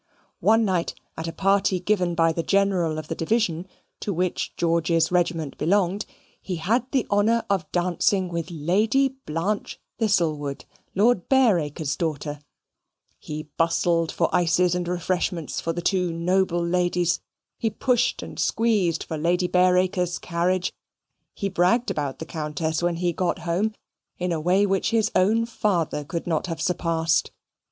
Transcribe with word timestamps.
One 0.39 0.65
night 0.65 0.95
at 1.15 1.27
a 1.27 1.31
party 1.31 1.79
given 1.79 2.15
by 2.15 2.33
the 2.33 2.41
general 2.41 2.97
of 2.97 3.07
the 3.07 3.13
division 3.13 3.67
to 3.99 4.11
which 4.11 4.51
George's 4.57 5.11
regiment 5.11 5.59
belonged, 5.59 6.07
he 6.41 6.55
had 6.55 6.89
the 6.91 7.05
honour 7.11 7.45
of 7.51 7.71
dancing 7.71 8.27
with 8.27 8.49
Lady 8.49 9.09
Blanche 9.27 9.79
Thistlewood, 9.99 10.65
Lord 10.95 11.29
Bareacres' 11.29 11.95
daughter; 11.95 12.39
he 13.19 13.51
bustled 13.57 14.11
for 14.11 14.27
ices 14.35 14.73
and 14.73 14.87
refreshments 14.87 15.61
for 15.61 15.71
the 15.71 15.83
two 15.83 16.11
noble 16.11 16.65
ladies; 16.65 17.19
he 17.59 17.69
pushed 17.69 18.23
and 18.23 18.39
squeezed 18.39 19.03
for 19.03 19.19
Lady 19.19 19.45
Bareacres' 19.45 20.17
carriage; 20.17 20.73
he 21.35 21.47
bragged 21.47 21.91
about 21.91 22.17
the 22.17 22.25
Countess 22.25 22.81
when 22.81 22.95
he 22.95 23.13
got 23.13 23.37
home, 23.41 23.75
in 24.17 24.31
a 24.31 24.41
way 24.41 24.65
which 24.65 24.89
his 24.89 25.11
own 25.13 25.45
father 25.45 26.03
could 26.03 26.25
not 26.25 26.47
have 26.47 26.59
surpassed. 26.59 27.29